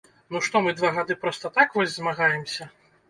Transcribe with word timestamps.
Ну 0.35 0.39
што 0.47 0.61
мы 0.67 0.71
два 0.79 0.89
гады 0.95 1.17
проста 1.25 1.51
так 1.59 1.77
вось 1.79 1.93
змагаемся? 1.99 2.73